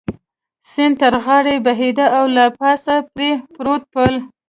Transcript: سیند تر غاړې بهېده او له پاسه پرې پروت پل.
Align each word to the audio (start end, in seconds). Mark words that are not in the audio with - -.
سیند 0.71 0.95
تر 1.01 1.13
غاړې 1.23 1.55
بهېده 1.65 2.05
او 2.17 2.25
له 2.35 2.45
پاسه 2.59 2.95
پرې 3.13 3.31
پروت 3.53 3.83
پل. 3.93 4.13